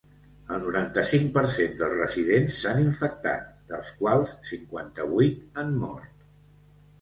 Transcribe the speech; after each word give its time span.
El 0.53 0.59
noranta-cinc 0.61 1.27
per 1.35 1.43
cent 1.55 1.75
dels 1.81 1.93
residents 1.99 2.55
s’han 2.61 2.79
infectat, 2.85 3.45
dels 3.75 3.93
quals 4.01 4.33
cinquanta-vuit 4.53 5.39
han 5.61 5.71
mort. 5.85 6.27